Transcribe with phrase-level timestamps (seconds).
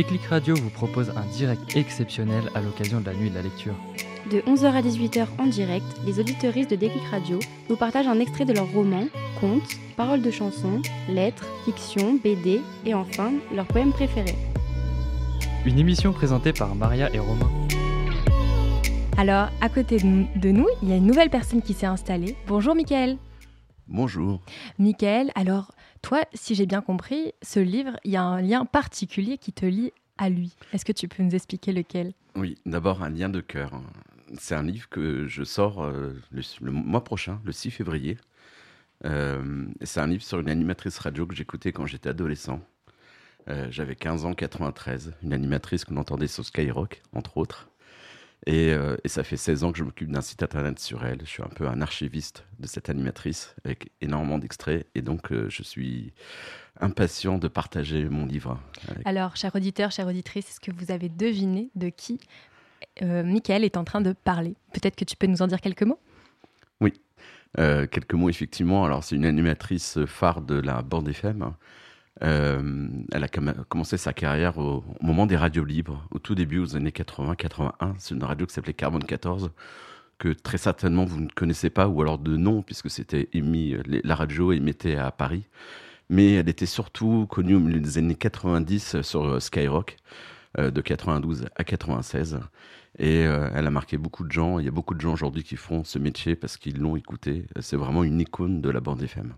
[0.00, 3.74] Déclic Radio vous propose un direct exceptionnel à l'occasion de la nuit de la lecture.
[4.30, 7.38] De 11h à 18h en direct, les auditeuristes de Déclic Radio
[7.68, 9.08] nous partagent un extrait de leurs romans,
[9.42, 14.38] contes, paroles de chansons, lettres, fiction, BD et enfin leurs poèmes préférés.
[15.66, 17.50] Une émission présentée par Maria et Romain.
[19.18, 22.36] Alors, à côté de nous, il y a une nouvelle personne qui s'est installée.
[22.46, 23.18] Bonjour Mickaël.
[23.86, 24.40] Bonjour.
[24.78, 25.72] Mickaël, alors
[26.02, 29.66] toi, si j'ai bien compris, ce livre, il y a un lien particulier qui te
[29.66, 30.54] lie à lui.
[30.72, 32.12] Est-ce que tu peux nous expliquer lequel?
[32.36, 33.72] Oui, d'abord un lien de cœur.
[34.38, 38.18] C'est un livre que je sors euh, le, mois prochain, le 6 février.
[39.04, 42.60] Euh, c'est un livre sur une animatrice radio que j'écoutais quand j'étais adolescent.
[43.48, 47.69] Euh, j'avais 15 ans, 93, une animatrice qu'on entendait sur Skyrock, entre autres.
[48.46, 51.20] Et, et, ça fait 16 ans que je m'occupe d'un site internet sur elle.
[51.20, 54.86] Je suis un peu un archiviste de cette animatrice avec énormément d'extraits.
[54.94, 56.14] Et donc, je suis
[56.80, 58.58] impatient de partager mon livre.
[59.04, 62.20] Alors, cher auditeur, chère auditrice, est-ce que vous avez deviné de qui
[63.02, 64.54] euh, Michael est en train de parler?
[64.72, 66.00] Peut-être que tu peux nous en dire quelques mots?
[66.80, 66.92] Oui,
[67.58, 68.84] euh, quelques mots effectivement.
[68.84, 71.52] Alors, c'est une animatrice phare de la bande FM.
[72.22, 76.76] Euh, elle a commencé sa carrière au, moment des radios libres, au tout début, aux
[76.76, 77.94] années 80-81.
[77.98, 79.50] C'est une radio qui s'appelait Carbone 14,
[80.18, 84.14] que très certainement vous ne connaissez pas, ou alors de nom, puisque c'était émis, la
[84.14, 85.46] radio émettait à Paris.
[86.08, 89.96] Mais elle était surtout connue au milieu des années 90 sur Skyrock,
[90.58, 92.40] de 92 à 96.
[92.98, 94.58] Et elle a marqué beaucoup de gens.
[94.58, 97.46] Il y a beaucoup de gens aujourd'hui qui font ce métier parce qu'ils l'ont écouté.
[97.60, 99.34] C'est vraiment une icône de la bande FM.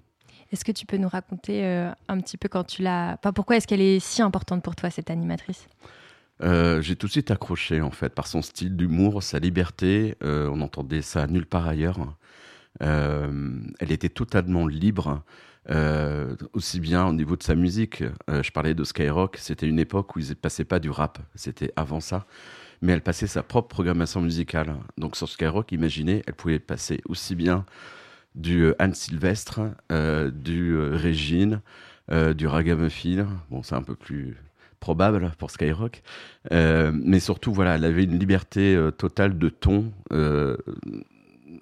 [0.53, 3.17] Est-ce que tu peux nous raconter euh, un petit peu quand tu l'as.
[3.19, 5.67] Enfin, pourquoi est-ce qu'elle est si importante pour toi, cette animatrice?
[6.42, 10.17] Euh, J'ai tout de suite accroché, en fait, par son style d'humour, sa liberté.
[10.23, 11.98] Euh, on entendait ça nulle part ailleurs.
[12.80, 15.23] elle était totalement libre.
[16.53, 18.03] aussi bien au niveau de sa musique.
[18.28, 21.73] je parlais de Skyrock, c'était une époque où ils ne passaient pas du rap, c'était
[21.77, 22.27] avant ça.
[22.83, 24.74] Mais elle passait sa propre programmation musicale.
[24.98, 27.64] Donc sur Skyrock, imaginez, elle pouvait passer aussi bien
[28.35, 29.61] du euh, Anne Sylvestre,
[29.91, 31.61] euh, du euh, Régine,
[32.37, 33.27] du Ragamuffin.
[33.51, 34.37] Bon, c'est un peu plus
[34.81, 36.03] probable pour Skyrock.
[36.51, 39.93] mais surtout, voilà, elle avait une liberté totale de ton.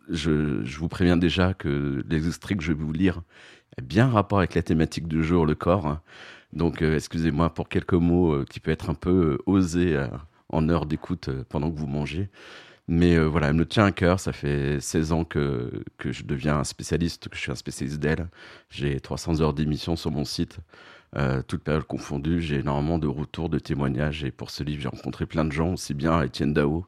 [0.08, 3.18] Je, vous préviens déjà que les extraits que je vais vous lire
[3.78, 6.00] ont bien rapport avec la thématique du jour, le corps.
[6.52, 10.04] Donc, excusez-moi pour quelques mots qui peuvent être un peu osés
[10.48, 12.28] en heure d'écoute pendant que vous mangez.
[12.92, 14.18] Mais euh, voilà, elle me tient à cœur.
[14.18, 18.00] Ça fait 16 ans que, que je deviens un spécialiste, que je suis un spécialiste
[18.00, 18.26] d'elle.
[18.68, 20.58] J'ai 300 heures d'émission sur mon site,
[21.14, 22.40] euh, toutes périodes confondues.
[22.40, 24.24] J'ai énormément de retours, de témoignages.
[24.24, 26.84] Et pour ce livre, j'ai rencontré plein de gens, aussi bien Étienne Dao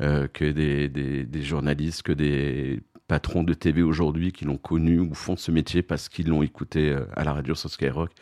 [0.00, 5.12] euh, que des, des, journalistes, que des patrons de TV aujourd'hui qui l'ont connu ou
[5.12, 8.12] font ce métier parce qu'ils l'ont écouté euh, à la radio sur Skyrock.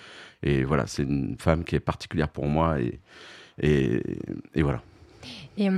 [0.42, 2.80] Et voilà, c'est une femme qui est particulière pour moi.
[2.80, 2.98] Et,
[3.60, 4.02] et,
[4.56, 4.82] et voilà.
[5.56, 5.68] Et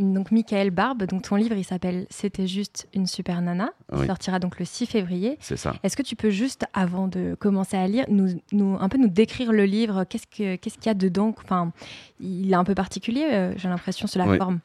[0.00, 4.38] donc Michael Barbe, donc ton livre il s'appelle C'était juste une super nana, il sortira
[4.38, 5.36] donc le 6 février.
[5.40, 5.74] C'est ça.
[5.82, 9.08] Est-ce que tu peux juste avant de commencer à lire nous, nous un peu nous
[9.08, 11.34] décrire le livre, qu'est-ce que qu'est-ce qu'il y a dedans?
[11.44, 11.72] Enfin,
[12.20, 14.60] il est un peu particulier, euh, j'ai l'impression sur la forme.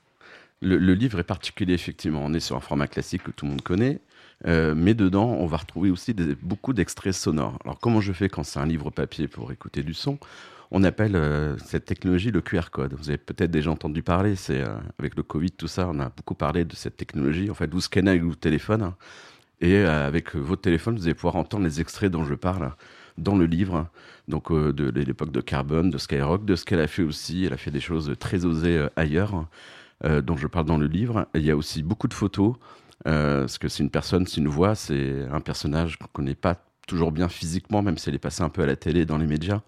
[0.61, 3.61] Le, livre est particulier effectivement, on est sur un format classique que tout le monde
[3.61, 3.99] connaît.
[4.47, 7.57] Euh, mais dedans, on va retrouver aussi beaucoup d'extraits sonores.
[7.63, 10.19] Alors, comment je fais quand c'est un livre papier pour écouter du son?
[10.71, 12.93] On appelle euh, cette technologie le QR code.
[12.97, 16.09] Vous avez peut-être déjà entendu parler, c'est euh, avec le Covid, tout ça, on a
[16.09, 17.49] beaucoup parlé de cette technologie.
[17.49, 18.95] En fait, vous scannez avec votre téléphone hein,
[19.61, 22.73] et avec votre téléphone, vous allez pouvoir entendre les extraits dont je parle
[23.17, 23.87] dans le livre,
[24.27, 27.45] donc de, l'époque de Carbone, de Skyrock, de ce qu'elle a fait aussi.
[27.45, 29.47] Elle a fait des choses très osées ailleurs,
[30.03, 31.25] dont je parle dans le livre.
[31.35, 32.55] il y a aussi beaucoup de photos,
[33.05, 36.55] parce que c'est une personne, c'est une voix, c'est un personnage qu'on connaît pas
[36.87, 39.27] toujours bien physiquement, même si elle est passée un peu à la télé, dans les
[39.27, 39.61] médias.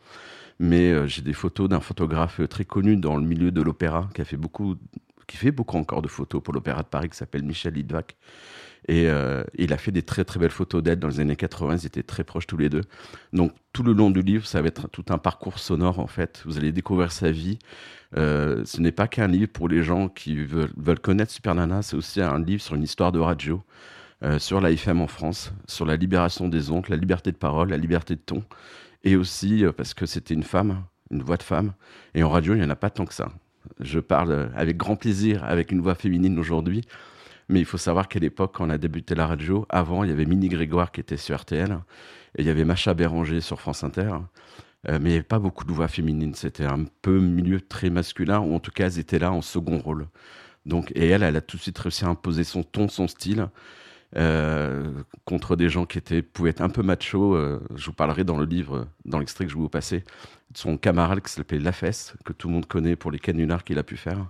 [0.59, 4.21] Mais euh, j'ai des photos d'un photographe très connu dans le milieu de l'opéra qui
[4.21, 4.75] a fait beaucoup
[5.27, 8.15] qui fait beaucoup encore de photos pour l'Opéra de Paris, qui s'appelle Michel Lidvac.
[8.87, 11.77] Et euh, il a fait des très très belles photos d'elle dans les années 80,
[11.77, 12.83] ils étaient très proches tous les deux.
[13.33, 16.41] Donc tout le long du livre, ça va être tout un parcours sonore en fait.
[16.45, 17.59] Vous allez découvrir sa vie.
[18.15, 21.97] Euh, ce n'est pas qu'un livre pour les gens qui veulent, connaître Super Nana, c'est
[21.97, 23.61] aussi un livre sur une histoire de radio,
[24.39, 27.77] sur la FM en France, sur la libération des ondes, la liberté de parole, la
[27.77, 28.43] liberté de ton
[29.03, 31.73] et aussi euh, parce que c'était une femme, une voix de femme.
[32.13, 33.31] Et en radio, il n'y en a pas tant que ça.
[33.79, 36.81] Je parle avec grand plaisir avec une voix féminine aujourd'hui,
[37.49, 40.13] mais il faut savoir qu'à l'époque, quand on a débuté la radio, avant, il y
[40.13, 41.77] avait Mini Grégoire qui était sur RTL,
[42.37, 44.11] et il y avait Macha Béranger sur France Inter,
[44.87, 46.35] euh, mais il n'y avait pas beaucoup de voix féminines.
[46.35, 49.77] C'était un peu milieu très masculin, ou en tout cas, elles étaient là en second
[49.77, 50.07] rôle.
[50.65, 53.47] Donc, et elle, elle a tout de suite réussi à imposer son ton, son style.
[55.25, 57.35] Contre des gens qui étaient, pouvaient être un peu machos.
[57.35, 59.99] Euh, je vous parlerai dans le livre, dans l'extrait que je vous passer,
[60.51, 63.77] de son camarade qui s'appelait Lafesse, que tout le monde connaît pour les canulars qu'il
[63.77, 64.29] a pu faire.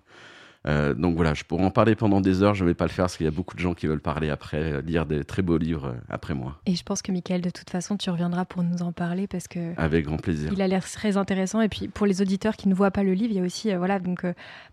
[0.65, 2.89] Euh, donc voilà, je pourrais en parler pendant des heures, je ne vais pas le
[2.89, 5.41] faire parce qu'il y a beaucoup de gens qui veulent parler après, lire des très
[5.41, 6.59] beaux livres après moi.
[6.65, 9.47] Et je pense que Michael, de toute façon, tu reviendras pour nous en parler parce
[9.47, 9.79] que...
[9.79, 10.51] Avec grand plaisir.
[10.51, 11.61] Il a l'air très intéressant.
[11.61, 13.73] Et puis pour les auditeurs qui ne voient pas le livre, il y a aussi
[13.75, 14.25] voilà, donc,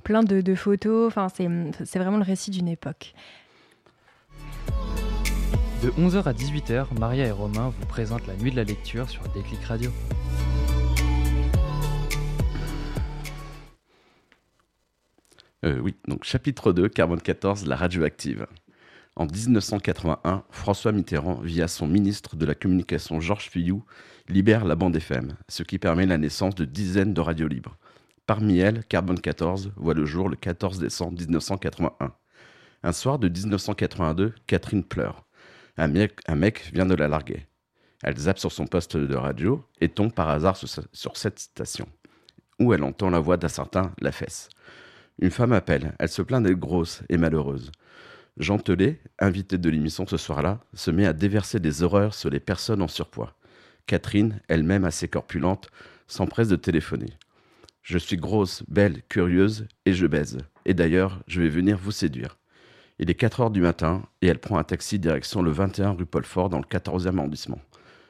[0.02, 1.06] plein de, de photos.
[1.06, 3.14] Enfin, c'est vraiment le récit d'une époque.
[5.82, 9.22] De 11h à 18h, Maria et Romain vous présentent la nuit de la lecture sur
[9.34, 9.90] Déclic Radio.
[15.64, 18.46] Euh, oui, donc chapitre 2, Carbone 14, la radioactive.
[19.16, 23.84] En 1981, François Mitterrand, via son ministre de la Communication Georges Fillou,
[24.28, 27.76] libère la bande FM, ce qui permet la naissance de dizaines de radios libres.
[28.26, 32.12] Parmi elles, Carbone 14 voit le jour le 14 décembre 1981.
[32.86, 35.24] Un soir de 1982, Catherine pleure.
[35.78, 37.46] Un mec, vient de la larguer.
[38.02, 41.88] Elle zappe sur son poste de radio et tombe par hasard sur, cette station,
[42.60, 44.50] où elle entend la voix d'un certain La Fesse.
[45.18, 47.72] Une femme appelle, elle se plaint d'être grosse et malheureuse.
[48.36, 52.38] Jean Telet, invité de l'émission ce soir-là, se met à déverser des horreurs sur les
[52.38, 53.34] personnes en surpoids.
[53.86, 55.70] Catherine, elle-même assez corpulente,
[56.06, 57.14] s'empresse de téléphoner.
[57.80, 60.36] Je suis grosse, belle, curieuse, et je baise.
[60.66, 62.36] Et d'ailleurs, je vais venir vous séduire.
[63.04, 66.06] Il est 4 heures du matin et elle prend un taxi direction le 21 rue
[66.06, 67.60] Paul Fort dans le 14e arrondissement.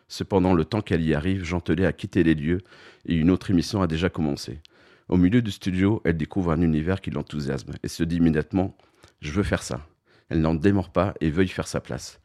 [0.07, 2.61] Cependant, le temps qu'elle y arrive, Jean Telet a quitté les lieux
[3.05, 4.61] et une autre émission a déjà commencé.
[5.09, 8.77] Au milieu du studio, elle découvre un univers qui l'enthousiasme et se dit immédiatement
[9.21, 9.85] Je veux faire ça.
[10.29, 12.21] Elle n'en démord pas et y faire sa place.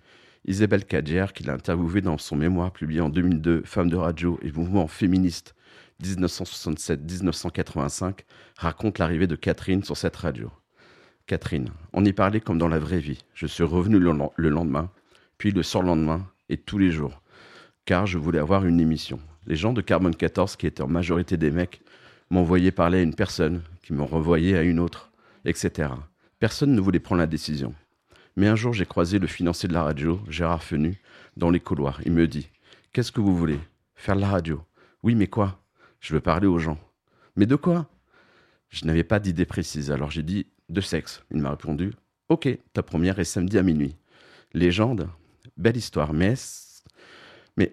[0.46, 4.52] Isabelle Cadjer, qui l'a interviewée dans son mémoire publié en 2002, Femme de radio et
[4.52, 5.56] mouvement féministe
[6.04, 8.20] 1967-1985,
[8.58, 10.52] raconte l'arrivée de Catherine sur cette radio.
[11.30, 11.70] Catherine.
[11.94, 13.24] On y parlait comme dans la vraie vie.
[13.36, 14.90] Je suis revenu le lendemain,
[15.38, 17.22] puis le surlendemain, et tous les jours,
[17.86, 19.20] car je voulais avoir une émission.
[19.46, 21.82] Les gens de Carbone 14, qui étaient en majorité des mecs,
[22.32, 25.12] m'envoyaient parler à une personne, qui m'en renvoyait à une autre,
[25.46, 25.90] etc.
[26.40, 27.76] Personne ne voulait prendre la décision.
[28.36, 31.00] Mais un jour, j'ai croisé le financier de la radio, Gérard Fenu,
[31.38, 32.02] dans les couloirs.
[32.06, 32.50] Il me dit
[32.92, 33.60] Qu'est-ce que vous voulez
[33.94, 34.64] Faire la radio?
[35.04, 35.62] Oui, mais quoi?
[36.00, 36.80] Je veux parler aux gens.
[37.36, 37.88] Mais de quoi?
[38.70, 41.24] Je n'avais pas d'idée précise, alors j'ai dit de sexe.
[41.32, 41.94] Il m'a répondu
[42.30, 43.96] Ok, ta première est samedi à minuit.
[44.54, 45.10] Légende
[45.58, 46.36] Belle histoire, mais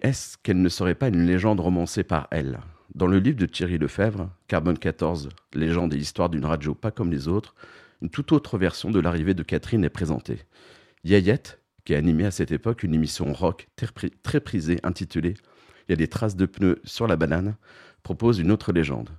[0.01, 2.59] est-ce, qu'elle ne serait pas une légende romancée par elle?
[2.93, 7.11] Dans le livre de Thierry Lefebvre, Carbone 14, Légende et histoire d'une radio pas comme
[7.11, 7.55] les autres,
[8.01, 10.39] une toute autre version de l'arrivée de Catherine est présentée.
[11.03, 13.69] Yayette, qui a animé à cette époque une émission rock
[14.23, 15.35] très prisée intitulée
[15.87, 17.55] Il y a des traces de pneus sur la banane,
[18.03, 19.09] propose une autre légende.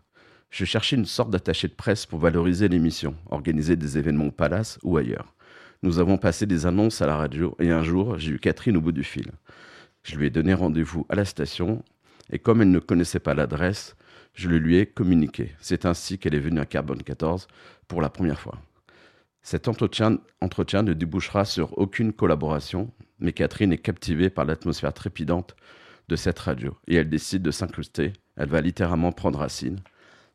[0.51, 4.79] Je cherchais une sorte d'attaché de presse pour valoriser l'émission, organiser des événements au palace
[4.83, 5.35] ou ailleurs.
[5.83, 8.81] Nous avons passé des annonces à la radio et un jour, j'ai eu Catherine au
[8.81, 9.31] bout du fil.
[10.03, 11.85] Je lui ai donné rendez-vous à la station
[12.31, 13.95] et comme elle ne connaissait pas l'adresse,
[14.35, 15.55] je le lui ai communiqué.
[15.61, 17.47] C'est ainsi qu'elle est venue à Carbone 14
[17.87, 18.59] pour la première fois.
[19.43, 25.57] Cet entretien, entretien ne débouchera sur aucune collaboration, mais Catherine est captivée par l'atmosphère trépidante
[26.09, 28.13] de cette radio et elle décide de s'incruster.
[28.37, 29.81] Elle va littéralement prendre racine.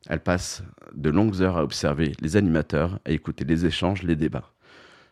[0.08, 0.64] Elle passe
[0.94, 4.52] de longues heures à observer les animateurs, à écouter les échanges, les débats.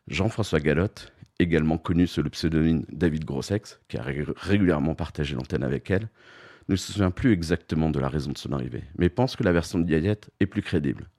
[0.07, 5.89] Jean-François Galotte, également connu sous le pseudonyme David Grossex, qui a régulièrement partagé l'antenne avec
[5.91, 6.09] elle,
[6.67, 9.51] ne se souvient plus exactement de la raison de son arrivée, mais pense que la
[9.51, 11.09] version de Yayette est plus crédible.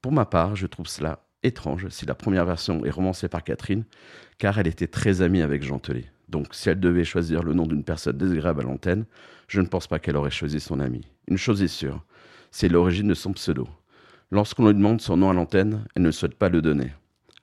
[0.00, 3.84] Pour ma part, je trouve cela étrange si la première version est romancée par Catherine,
[4.38, 6.10] car elle était très amie avec Jean Telet.
[6.28, 9.04] Donc si elle devait choisir le nom d'une personne désagréable à l'antenne,
[9.48, 11.02] je ne pense pas qu'elle aurait choisi son ami.
[11.28, 12.04] Une chose est sûre,
[12.56, 13.68] c'est l'origine de son pseudo.
[14.30, 16.90] Lorsqu'on lui demande son nom à l'antenne, elle ne souhaite pas le donner.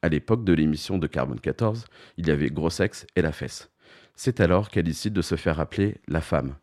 [0.01, 1.86] À l'époque de l'émission de Carbone 14,
[2.17, 3.70] il y avait Gros Sexe et La Fesse.
[4.15, 6.55] C'est alors qu'elle décide de se faire appeler la femme,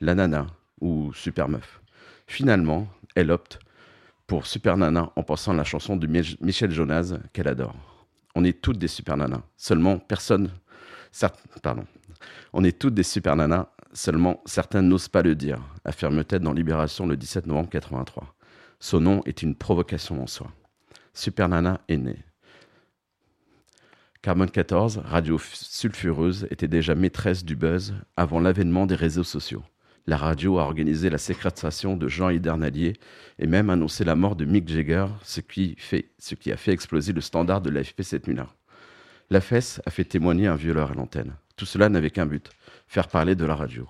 [0.00, 0.46] la nana
[0.80, 1.80] ou super meuf.
[2.28, 2.86] Finalement,
[3.16, 3.58] elle opte
[4.28, 7.74] pour super nana en pensant à la chanson de Michel Jonas qu'elle adore.
[8.36, 9.42] On est toutes des super nanas.
[9.56, 10.52] Seulement, personne.
[11.60, 11.84] Pardon.
[12.52, 13.66] On est toutes des super nanas.
[13.96, 18.36] Seulement, certains n'osent pas le dire, affirme-t-elle dans Libération le 17 novembre 83.
[18.78, 20.52] Son nom est une provocation en soi.
[21.14, 22.18] Super Nana est née.
[24.20, 29.64] Carbone 14, radio sulfureuse, était déjà maîtresse du buzz avant l'avènement des réseaux sociaux.
[30.06, 32.98] La radio a organisé la séquestration de Jean Hidernalier
[33.38, 35.74] et même annoncé la mort de Mick Jagger, ce qui,
[36.18, 38.48] ce qui a fait exploser le standard de l'AFP cette nuit-là.
[39.30, 41.32] La fesse a fait témoigner un violeur à l'antenne.
[41.56, 42.50] Tout cela n'avait qu'un but,
[42.86, 43.88] faire parler de la radio.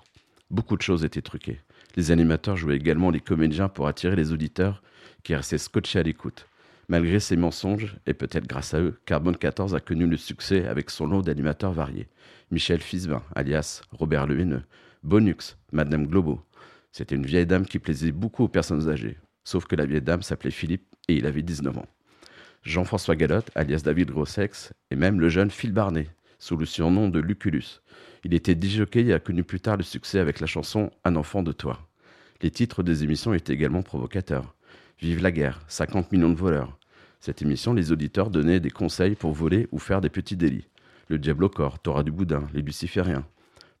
[0.49, 1.59] Beaucoup de choses étaient truquées.
[1.95, 4.81] Les animateurs jouaient également les comédiens pour attirer les auditeurs
[5.23, 6.47] qui restaient scotchés à l'écoute.
[6.89, 10.89] Malgré ses mensonges, et peut-être grâce à eux, Carbone 14 a connu le succès avec
[10.89, 12.07] son lot d'animateurs variés.
[12.49, 14.63] Michel Fisbin, alias Robert Le Haineux,
[15.03, 16.41] Bonux, Madame Globo.
[16.93, 19.17] C'était une vieille dame qui plaisait beaucoup aux personnes âgées.
[19.43, 21.87] Sauf que la vieille dame s'appelait Philippe et il avait 19 ans.
[22.63, 26.07] Jean-François Galotte, alias David Grossex, et même le jeune Phil Barnet,
[26.39, 27.81] sous le surnom de Lucullus.
[28.23, 31.43] Il était disjockey et a connu plus tard le succès avec la chanson Un enfant
[31.43, 31.87] de toi.
[32.41, 34.55] Les titres des émissions étaient également provocateurs.
[34.99, 36.77] Vive la guerre, 50 millions de voleurs.
[37.19, 40.67] Cette émission, les auditeurs donnaient des conseils pour voler ou faire des petits délits.
[41.07, 43.25] Le diable au corps, Torah du Boudin, les lucifériens.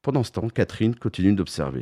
[0.01, 1.81] Pendant ce temps, Catherine continue d'observer,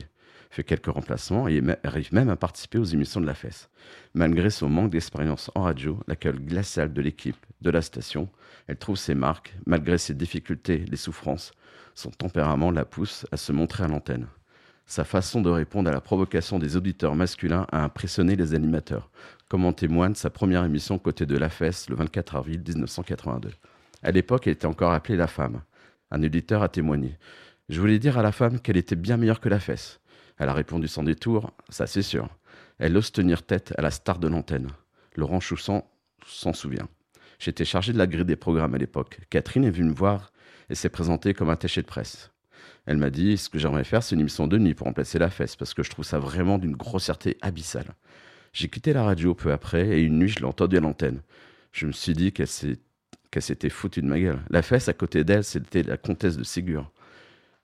[0.50, 3.70] fait quelques remplacements et arrive même à participer aux émissions de la fesse.
[4.14, 8.30] Malgré son manque d'expérience en radio, l'accueil glacial de l'équipe, de la station,
[8.68, 11.52] elle trouve ses marques, malgré ses difficultés, les souffrances,
[11.94, 14.28] son tempérament la pousse à se montrer à l'antenne.
[14.88, 19.10] Sa façon de répondre à la provocation des auditeurs masculins a impressionné les animateurs,
[19.48, 23.50] comme en témoigne sa première émission côté de La Fesse le 24 avril 1982.
[24.04, 25.62] À l'époque, elle était encore appelée La Femme.
[26.12, 27.18] Un auditeur a témoigné.
[27.68, 30.00] Je voulais dire à la femme qu'elle était bien meilleure que La Fesse.
[30.38, 32.30] Elle a répondu sans détour, ça c'est sûr.
[32.78, 34.70] Elle ose tenir tête à la star de l'antenne.
[35.16, 35.90] Laurent Choussan
[36.26, 36.90] s'en souvient.
[37.40, 39.20] J'étais chargé de la grille des programmes à l'époque.
[39.30, 40.32] Catherine est venue me voir
[40.70, 42.32] et s'est présentée comme attachée de presse.
[42.86, 45.30] Elle m'a dit ce que j'aimerais faire, c'est une émission de nuit pour remplacer la
[45.30, 47.96] fesse, parce que je trouve ça vraiment d'une grossièreté abyssale.
[48.54, 51.22] J'ai quitté la radio peu après, et une nuit, je l'ai entendue à l'antenne.
[51.72, 54.40] Je me suis dit qu'elle s'était foutue de ma gueule.
[54.50, 56.92] La fesse, à côté d'elle, c'était la comtesse de Ségur.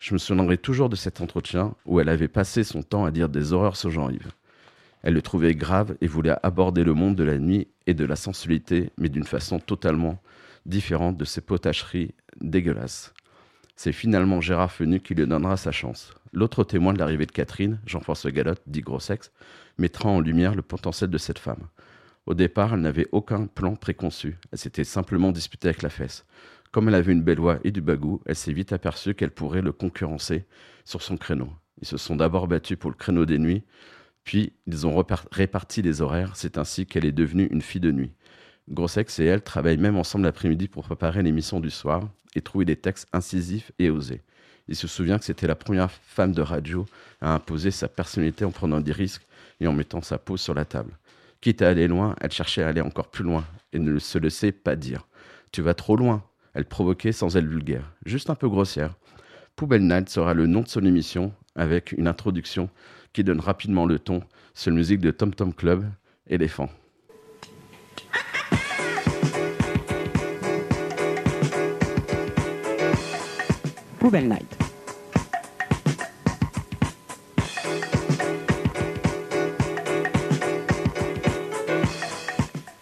[0.02, 3.30] Je me souviendrai toujours de cet entretien où elle avait passé son temps à dire
[3.30, 4.32] des horreurs sur Jean-Yves.
[5.04, 8.16] Elle le trouvait grave et voulait aborder le monde de la nuit et de la
[8.16, 10.20] sensualité, mais d'une façon totalement
[10.66, 13.14] différente de ses potacheries dégueulasses.
[13.76, 16.16] C'est finalement Gérard Fenu qui lui donnera sa chance.
[16.34, 19.32] L'autre témoin de l'arrivée de Catherine, Jean-François Galotte, dit Grossex,
[19.78, 21.68] mettra en lumière le potentiel de cette femme.
[22.26, 24.40] Au départ, elle n'avait aucun plan préconçu.
[24.52, 26.26] Elle s'était simplement disputée avec la fesse.
[26.72, 29.62] Comme elle avait une belle voix et du bagou, elle s'est vite aperçue qu'elle pourrait
[29.62, 30.46] le concurrencer
[30.86, 31.50] sur son créneau.
[31.82, 33.64] Ils se sont d'abord battus pour le créneau des nuits,
[34.24, 36.36] puis ils ont réparti les horaires.
[36.36, 38.12] C'est ainsi qu'elle est devenue une fille de nuit.
[38.70, 42.78] Grossex et elle travaillent même ensemble l'après-midi pour préparer l'émission du soir et trouver des
[42.78, 44.22] textes incisifs et osés.
[44.68, 46.86] Il se souvient que c'était la première femme de radio
[47.20, 49.26] à imposer sa personnalité en prenant des risques
[49.60, 50.98] et en mettant sa peau sur la table.
[51.42, 54.52] Quitte à aller loin, elle cherchait à aller encore plus loin et ne se laissait
[54.52, 55.08] pas dire.
[55.52, 56.24] Tu vas trop loin.
[56.54, 58.96] Elle provoquait sans être vulgaire, juste un peu grossière.
[59.56, 62.70] Poubelle Night sera le nom de son émission avec une introduction
[63.14, 64.22] qui donne rapidement le ton
[64.54, 65.86] sur la musique de Tom Tom Club,
[66.28, 66.70] Éléphant.
[74.00, 74.58] Poubelle Night.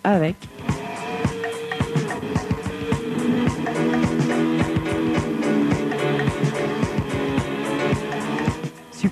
[0.03, 0.48] Avec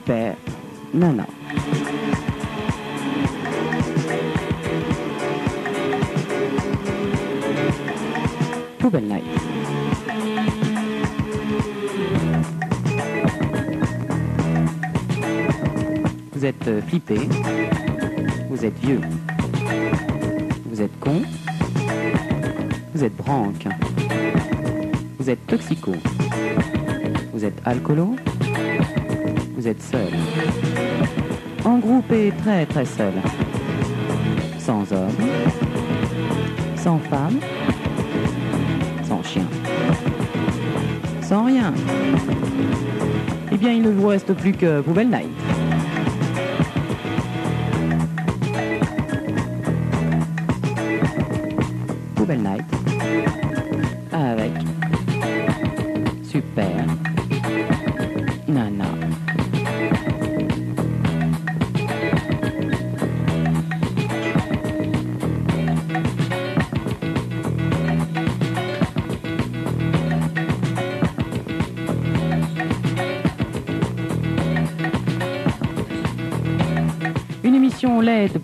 [0.07, 0.37] Super
[0.93, 1.27] Nana.
[8.79, 9.25] Poubelle Night.
[16.31, 17.19] Vous êtes euh, flippé,
[18.49, 19.01] vous êtes vieux,
[20.67, 21.21] vous êtes con,
[22.93, 23.67] vous êtes branque,
[25.19, 25.91] vous êtes toxico,
[27.33, 28.15] vous êtes alcoolo,
[29.75, 30.13] seul,
[31.65, 33.13] en groupe et très très seul,
[34.59, 35.17] sans homme,
[36.77, 37.39] sans femme,
[39.03, 39.45] sans chien,
[41.21, 41.73] sans rien.
[43.51, 45.46] Eh bien, il ne vous reste plus que Poubelle Night.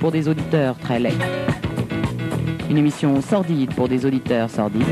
[0.03, 1.17] Pour des auditeurs très laids.
[2.69, 4.83] Une émission sordide pour des auditeurs sordides.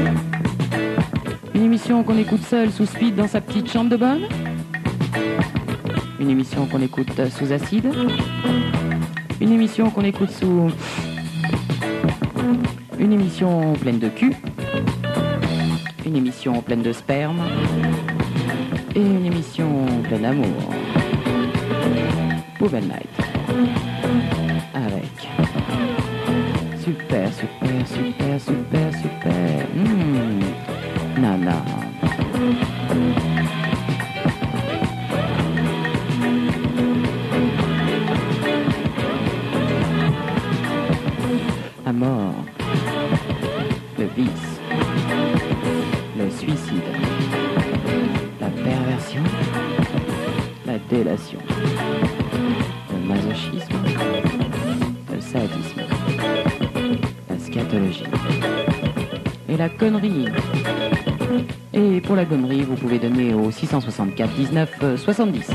[1.54, 4.22] Une émission qu'on écoute seul sous speed dans sa petite chambre de bonne.
[6.18, 7.90] Une émission qu'on écoute sous acide.
[9.42, 10.72] Une émission qu'on écoute sous...
[12.98, 14.34] Une émission pleine de cul.
[16.06, 17.42] Une émission pleine de sperme.
[18.96, 20.72] Et une émission pleine d'amour.
[22.58, 24.41] Poubelle Night.
[27.86, 29.68] Super, super, super.
[29.74, 31.22] Mmh.
[31.22, 31.64] Nana.
[41.86, 42.34] La mort.
[43.98, 44.30] Le vice.
[46.18, 46.82] Le suicide.
[48.40, 49.24] La perversion.
[50.66, 51.40] La délation.
[59.52, 60.28] Et la connerie.
[61.74, 65.52] Et pour la connerie, vous pouvez donner au 664 19 euh, 70.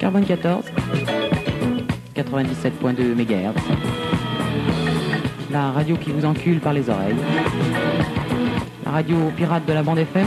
[0.00, 0.64] Carbone 14.
[2.16, 3.54] 97.2 MHz.
[5.52, 7.14] La radio qui vous encule par les oreilles.
[8.84, 10.26] La radio pirate de la bande FM.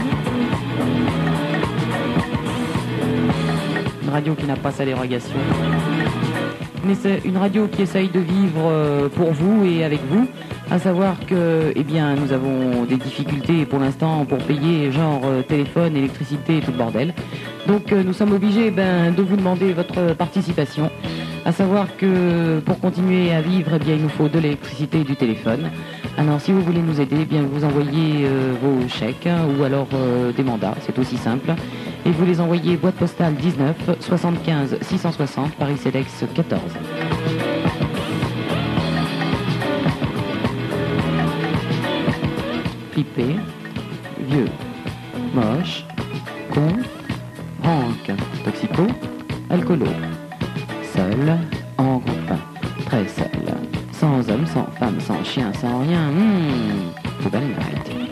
[4.02, 5.36] Une radio qui n'a pas sa dérogation.
[6.84, 10.26] Mais c'est une radio qui essaye de vivre euh, pour vous et avec vous.
[10.70, 15.42] À savoir que, eh bien, nous avons des difficultés pour l'instant pour payer genre euh,
[15.42, 17.12] téléphone, électricité et tout le bordel.
[17.66, 20.88] Donc euh, nous sommes obligés ben, de vous demander votre participation.
[21.44, 25.04] À savoir que pour continuer à vivre, eh bien, il nous faut de l'électricité et
[25.04, 25.70] du téléphone.
[26.16, 29.64] Alors si vous voulez nous aider, eh bien, vous envoyez euh, vos chèques hein, ou
[29.64, 29.88] alors
[30.36, 31.52] des mandats, c'est aussi simple.
[32.06, 36.60] Et vous les envoyez boîte postale 19 75 660 Paris CEDEX 14.
[43.00, 43.36] Flippé,
[44.28, 44.48] vieux,
[45.32, 45.86] moche,
[46.52, 46.68] con,
[47.64, 48.12] rank,
[48.44, 48.86] toxico,
[49.48, 49.86] alcoolo.
[50.92, 51.38] Seul,
[51.78, 52.32] en groupe,
[52.84, 53.54] très seul.
[53.92, 56.10] Sans homme, sans femme, sans chien, sans rien.
[56.10, 58.09] Hmm, poubelle.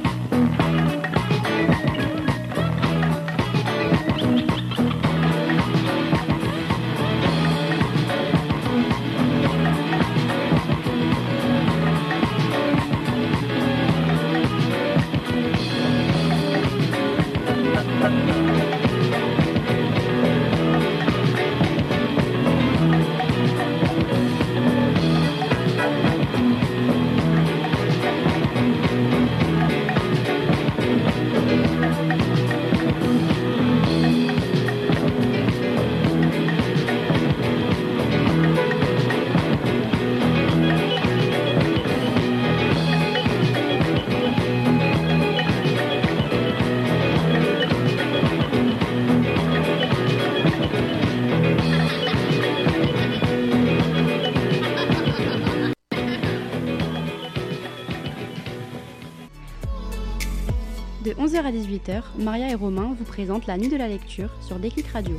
[61.69, 65.15] 18h, Maria et Romain vous présentent la nuit de la lecture sur Déclic Radio.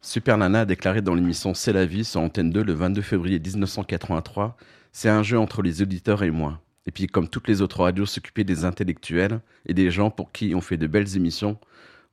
[0.00, 3.38] Super Nana a déclaré dans l'émission C'est la vie sur Antenne 2 le 22 février
[3.38, 4.56] 1983
[4.92, 6.62] C'est un jeu entre les auditeurs et moi.
[6.86, 10.54] Et puis, comme toutes les autres radios s'occupaient des intellectuels et des gens pour qui
[10.54, 11.58] on fait de belles émissions,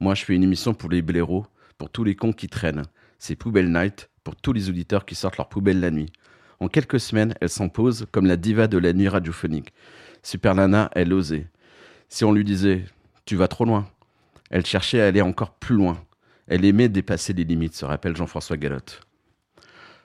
[0.01, 1.45] moi je fais une émission pour les blaireaux,
[1.77, 2.83] pour tous les cons qui traînent.
[3.19, 6.11] C'est Poubelle Night pour tous les auditeurs qui sortent leur poubelle la nuit.
[6.59, 9.73] En quelques semaines, elle s'impose comme la diva de la nuit radiophonique.
[10.23, 11.47] Super Nana, elle osait.
[12.07, 12.85] Si on lui disait
[13.25, 13.87] Tu vas trop loin,
[14.49, 16.03] elle cherchait à aller encore plus loin.
[16.47, 19.01] Elle aimait dépasser les limites, se rappelle Jean-François Galotte.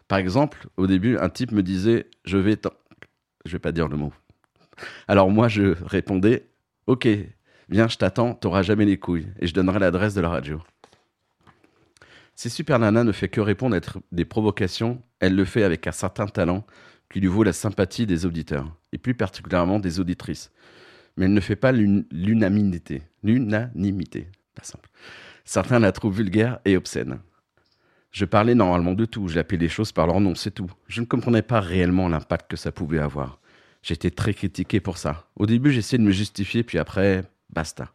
[0.08, 2.58] Par exemple, au début, un type me disait Je vais.
[3.44, 4.12] Je vais pas dire le mot.
[5.06, 6.48] Alors moi, je répondais
[6.86, 7.06] Ok,
[7.68, 9.28] viens, je t'attends, t'auras jamais les couilles.
[9.38, 10.60] Et je donnerai l'adresse de la radio.
[12.34, 13.80] Si Super Nana ne fait que répondre à
[14.12, 16.64] des provocations, elle le fait avec un certain talent
[17.10, 20.50] qui lui vaut la sympathie des auditeurs, et plus particulièrement des auditrices.
[21.16, 23.02] Mais elle ne fait pas l'un- l'unanimité.
[23.22, 24.88] L'unanimité, pas simple.
[25.44, 27.18] Certains la trouvent vulgaire et obscène.
[28.10, 30.70] Je parlais normalement de tout, j'appelais les choses par leur nom, c'est tout.
[30.86, 33.40] Je ne comprenais pas réellement l'impact que ça pouvait avoir.
[33.82, 35.26] J'étais très critiqué pour ça.
[35.36, 37.92] Au début, j'essayais de me justifier, puis après, basta.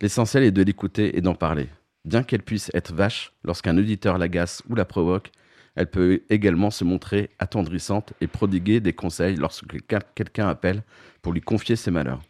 [0.00, 1.68] L'essentiel est de l'écouter et d'en parler.
[2.04, 5.32] Bien qu'elle puisse être vache lorsqu'un auditeur l'agace ou la provoque,
[5.76, 9.66] elle peut également se montrer attendrissante et prodiguer des conseils lorsque
[10.14, 10.82] quelqu'un appelle
[11.22, 12.22] pour lui confier ses malheurs.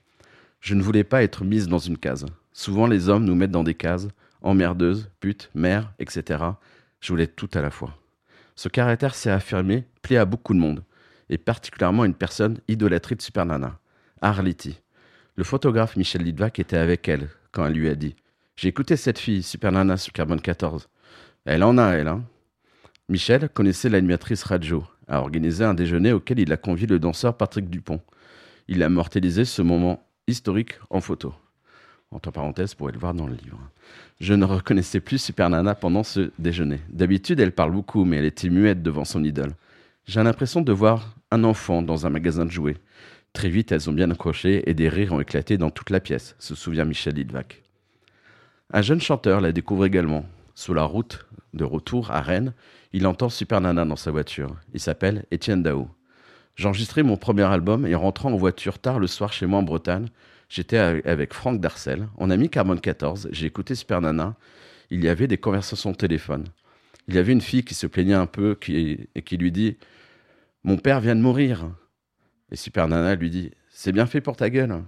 [0.60, 2.26] Je ne voulais pas être mise dans une case.
[2.52, 4.08] Souvent, les hommes nous mettent dans des cases,
[4.42, 6.42] emmerdeuse, pute, mère, etc.
[7.00, 7.96] Je voulais tout à la fois.
[8.56, 10.82] Ce caractère s'est affirmé, plaît à beaucoup de monde,
[11.30, 13.78] et particulièrement à une personne idolâtrée de Super Nana.
[15.36, 18.16] Le photographe Michel Lidvac était avec elle quand elle lui a dit
[18.56, 20.88] J'ai écouté cette fille, Super Nana, sur Carbone 14.
[21.44, 22.24] Elle en a, elle, hein.
[23.08, 27.70] Michel connaissait l'animatrice radio, a organisé un déjeuner auquel il a convié le danseur Patrick
[27.70, 28.00] Dupont.
[28.66, 31.32] Il a mortalisé ce moment historique en photo.
[32.10, 33.60] entre parenthèses, pour le voir dans le livre.
[34.20, 36.80] Je ne reconnaissais plus Super Nana pendant ce déjeuner.
[36.88, 39.54] D'habitude, elle parle beaucoup, mais elle était muette devant son idole.
[40.06, 42.76] J'ai l'impression de voir un enfant dans un magasin de jouets.
[43.32, 46.34] Très vite, elles ont bien accroché et des rires ont éclaté dans toute la pièce,
[46.38, 47.62] se souvient Michel Lidvac.
[48.72, 50.24] Un jeune chanteur la découvre également.
[50.56, 52.54] Sur la route de retour à Rennes,
[52.94, 54.56] il entend Super Nana dans sa voiture.
[54.72, 55.90] Il s'appelle Étienne Dao.
[56.54, 60.08] J'enregistrais mon premier album et rentrant en voiture tard le soir chez moi en Bretagne,
[60.48, 62.08] j'étais avec Franck Darcel.
[62.16, 64.34] On a mis Carbone 14, j'ai écouté Super Nana.
[64.88, 66.46] Il y avait des conversations au téléphone.
[67.06, 69.76] Il y avait une fille qui se plaignait un peu et qui lui dit
[70.64, 71.70] Mon père vient de mourir.
[72.50, 74.82] Et Super Nana lui dit C'est bien fait pour ta gueule.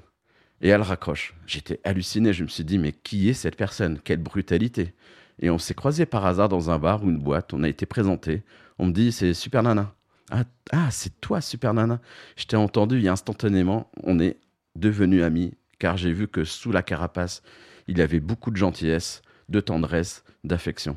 [0.62, 1.34] Et elle raccroche.
[1.46, 2.32] J'étais halluciné.
[2.32, 4.00] Je me suis dit Mais qui est cette personne?
[4.02, 4.94] Quelle brutalité
[5.40, 7.52] Et on s'est croisés par hasard dans un bar ou une boîte.
[7.54, 8.42] On a été présenté.
[8.78, 9.94] On me dit C'est Super Nana.
[10.30, 12.00] Ah, ah c'est toi, Super Nana.
[12.36, 14.36] Je t'ai entendu et instantanément, on est
[14.76, 17.42] devenus amis car j'ai vu que sous la carapace,
[17.86, 20.96] il avait beaucoup de gentillesse, de tendresse, d'affection.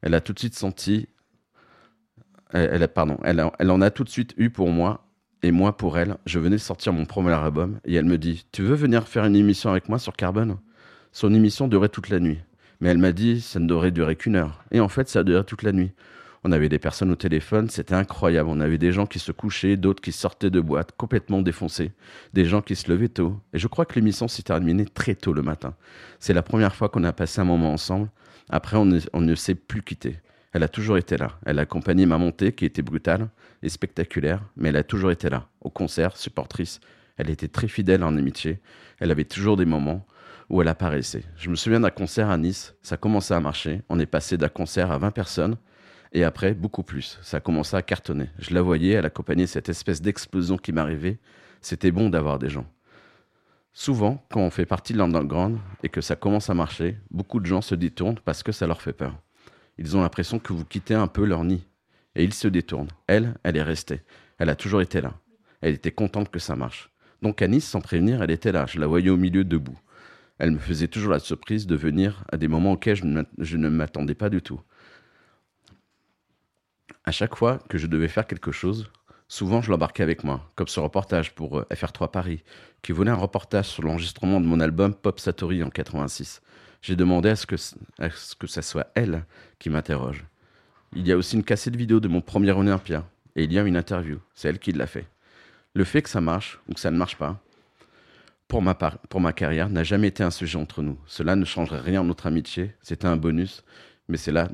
[0.00, 1.08] Elle a tout de suite senti,
[2.50, 5.06] elle, pardon, elle, en a tout de suite eu pour moi
[5.42, 6.16] et moi pour elle.
[6.26, 9.36] Je venais sortir mon premier album et elle me dit Tu veux venir faire une
[9.36, 10.58] émission avec moi sur Carbone?
[11.12, 12.38] Son émission durait toute la nuit.
[12.82, 14.64] Mais elle m'a dit Ça ne devrait durer qu'une heure.
[14.72, 15.92] Et en fait, ça a duré toute la nuit.
[16.42, 18.48] On avait des personnes au téléphone, c'était incroyable.
[18.48, 21.92] On avait des gens qui se couchaient, d'autres qui sortaient de boîte, complètement défoncés,
[22.34, 23.38] des gens qui se levaient tôt.
[23.52, 25.76] Et je crois que l'émission s'est terminée très tôt le matin.
[26.18, 28.10] C'est la première fois qu'on a passé un moment ensemble.
[28.50, 30.18] Après, on ne, s'est plus quitté.
[30.52, 31.38] Elle a toujours été là.
[31.46, 33.28] Elle a accompagné ma montée qui était brutale
[33.62, 35.46] et spectaculaire, mais elle a toujours été là.
[35.60, 36.80] Au concert, supportrice,
[37.16, 38.58] elle était très fidèle en amitié.
[38.98, 40.04] Elle avait toujours des moments
[40.52, 41.24] où elle apparaissait.
[41.36, 43.80] Je me souviens d'un concert à Nice, ça commençait à marcher.
[43.88, 45.56] On est passé d'un concert à 20 personnes
[46.12, 47.18] et après, beaucoup plus.
[47.22, 48.28] Ça a commencé à cartonner.
[48.38, 51.18] Je la voyais, elle accompagnait cette espèce d'explosion qui m'arrivait.
[51.62, 52.66] C'était bon d'avoir des gens.
[53.72, 57.46] Souvent, quand on fait partie de l'underground et que ça commence à marcher, beaucoup de
[57.46, 59.18] gens se détournent parce que ça leur fait peur.
[59.78, 61.66] Ils ont l'impression que vous quittez un peu leur nid.
[62.14, 62.90] Et ils se détournent.
[63.06, 64.02] Elle, elle est restée.
[64.36, 65.14] Elle a toujours été là.
[65.62, 66.90] Elle était contente que ça marche.
[67.22, 68.66] Donc à Nice, sans prévenir, elle était là.
[68.68, 69.78] Je la voyais au milieu debout.
[70.38, 73.00] Elle me faisait toujours la surprise de venir à des moments auxquels
[73.38, 74.60] je ne m'attendais pas du tout
[77.04, 78.90] à chaque fois que je devais faire quelque chose,
[79.28, 82.44] souvent je l'embarquais avec moi, comme ce reportage pour euh, FR3 Paris,
[82.82, 86.42] qui voulait un reportage sur l'enregistrement de mon album Pop Satori en 86.
[86.80, 89.24] J'ai demandé à ce, que, ce que ça soit elle
[89.58, 90.24] qui m'interroge.
[90.94, 93.62] Il y a aussi une cassette vidéo de mon premier Olympia, et il y a
[93.62, 95.06] une interview, c'est elle qui l'a fait.
[95.74, 97.40] Le fait que ça marche ou que ça ne marche pas,
[99.08, 100.98] pour ma, carrière, n'a jamais été un sujet entre nous.
[101.06, 103.64] Cela ne changerait rien en notre amitié, c'était un bonus,
[104.08, 104.48] mais cela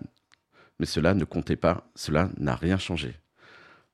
[0.80, 3.16] ne comptait pas, cela n'a rien changé.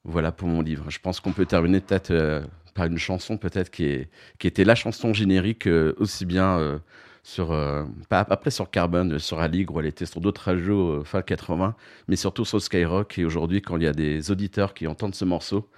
[0.04, 0.90] Voilà pour mon livre.
[0.90, 2.42] Je pense qu'on peut terminer peut-être euh,
[2.74, 4.06] par une chanson peut-être qui,
[4.42, 6.78] était la chanson générique euh, aussi bien euh,
[7.22, 7.56] sur,
[8.10, 11.74] après sur Carbone, sur Aligre, où elle était sur d'autres radios fin 80,
[12.08, 13.18] mais surtout sur Skyrock.
[13.18, 15.70] Et aujourd'hui, quand il y a des auditeurs qui entendent ce morceau,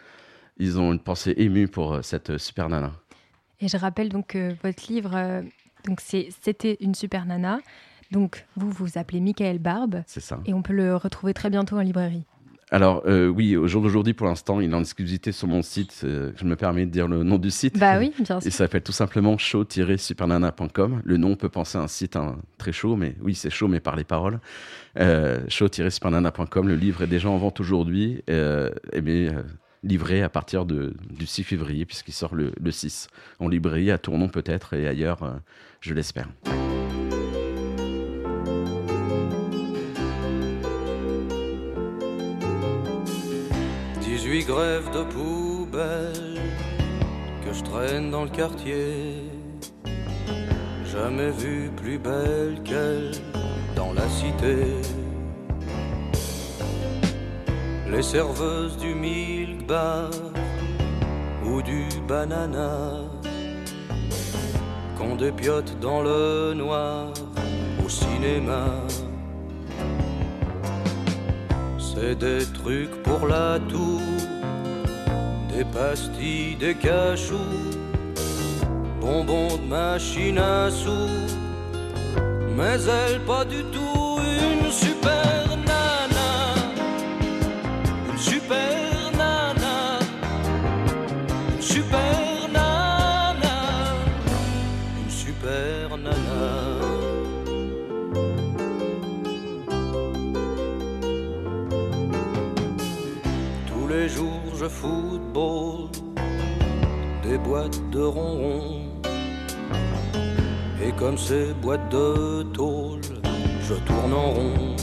[0.58, 2.92] ils ont une pensée émue pour cette super nana.
[3.60, 5.42] Et je rappelle donc que votre livre,
[5.86, 7.60] donc c'était une super nana.
[8.12, 10.02] Donc, vous vous appelez Michael Barbe.
[10.06, 10.40] C'est ça.
[10.46, 12.24] Et on peut le retrouver très bientôt en librairie.
[12.72, 16.00] Alors euh, oui, au jour d'aujourd'hui, pour l'instant, il est en exclusivité sur mon site.
[16.02, 17.78] Euh, je me permets de dire le nom du site.
[17.78, 18.40] Bah oui, bien sûr.
[18.44, 21.00] Il s'appelle tout simplement show-supernana.com.
[21.04, 23.78] Le nom peut penser à un site hein, très chaud, mais oui, c'est chaud, mais
[23.78, 24.40] par les paroles.
[24.98, 26.66] Euh, show-supernana.com.
[26.66, 29.28] Le livre est déjà en vente aujourd'hui, euh, mais
[29.86, 33.08] livré à partir de, du 6 février, puisqu'il sort le, le, 6.
[33.38, 35.40] En librairie, à Tournon peut-être, et ailleurs,
[35.80, 36.28] je l'espère.
[44.00, 46.40] 18 grèves de poubelle
[47.44, 49.22] que je traîne dans le quartier.
[50.84, 53.12] Jamais vu plus belle qu'elle
[53.76, 55.05] dans la cité.
[57.96, 60.10] Les serveuses du milk bar
[61.46, 63.00] ou du banana
[64.98, 67.06] qu'on dépiote dans le noir
[67.82, 68.66] au cinéma.
[71.78, 74.02] C'est des trucs pour la toux,
[75.56, 77.78] des pastilles, des cachous,
[79.00, 81.24] bonbons de machine à sous,
[82.58, 85.35] mais elle pas du tout une super
[95.46, 96.86] super nana.
[104.58, 105.90] je football,
[107.22, 108.86] des boîtes de ronron
[110.82, 113.02] Et comme ces boîtes de tôle,
[113.62, 114.76] je tourne en rond.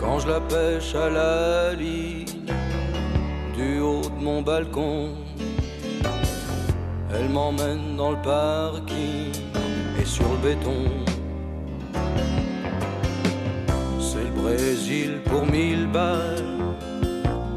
[0.00, 2.46] Quand je la pêche à la ligne,
[3.56, 5.23] du haut de mon balcon,
[7.14, 9.32] elle m'emmène dans le parking
[10.00, 10.84] et sur le béton.
[13.98, 16.44] C'est le Brésil pour mille balles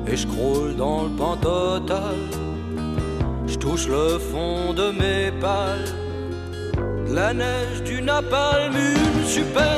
[0.08, 2.16] et je croule dans le pan total.
[3.48, 5.94] Je touche le fond de mes pales,
[7.10, 9.77] la neige du napalm, une super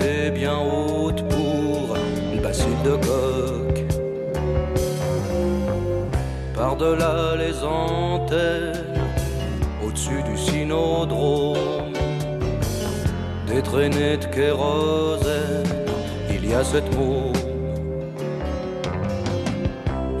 [0.00, 1.96] Est bien haute pour
[2.34, 3.84] le bacille de coq.
[6.54, 8.72] Par-delà les antennes,
[9.84, 11.92] au-dessus du synodrome,
[13.46, 15.86] des traînées de kérosène,
[16.30, 17.32] il y a cette môme.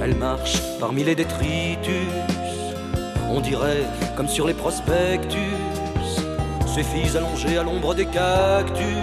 [0.02, 2.08] Elle marche parmi les détritus,
[3.30, 3.84] on dirait
[4.16, 5.40] comme sur les prospectus,
[6.74, 8.98] ces filles allongées à l'ombre des cactus.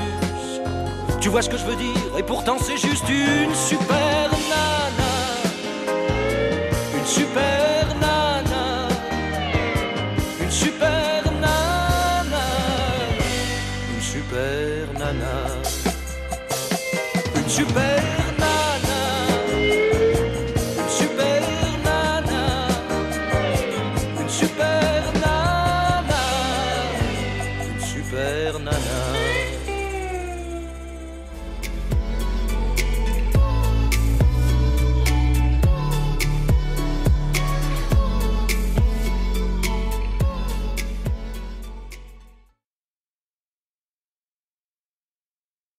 [1.21, 5.41] Tu vois ce que je veux dire, et pourtant c'est juste une super nana,